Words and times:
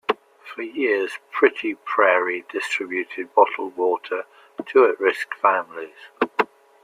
For 0.55 0.63
years, 0.63 1.19
Pretty 1.29 1.75
Prairie 1.75 2.43
distributed 2.51 3.35
bottled 3.35 3.77
water 3.77 4.25
to 4.65 4.85
at-risk 4.87 5.35
families. 5.35 6.09